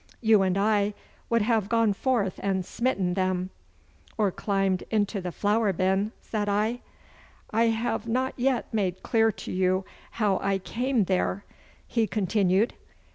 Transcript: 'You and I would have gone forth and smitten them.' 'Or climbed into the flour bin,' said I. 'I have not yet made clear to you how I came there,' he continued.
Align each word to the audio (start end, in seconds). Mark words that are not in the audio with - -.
'You 0.19 0.41
and 0.41 0.57
I 0.57 0.95
would 1.29 1.43
have 1.43 1.69
gone 1.69 1.93
forth 1.93 2.39
and 2.41 2.65
smitten 2.65 3.13
them.' 3.13 3.51
'Or 4.17 4.31
climbed 4.31 4.83
into 4.89 5.21
the 5.21 5.31
flour 5.31 5.71
bin,' 5.73 6.11
said 6.21 6.49
I. 6.49 6.79
'I 7.51 7.65
have 7.65 8.07
not 8.07 8.33
yet 8.35 8.65
made 8.73 9.03
clear 9.03 9.31
to 9.33 9.51
you 9.51 9.85
how 10.13 10.39
I 10.41 10.57
came 10.57 11.03
there,' 11.03 11.45
he 11.85 12.07
continued. 12.07 12.73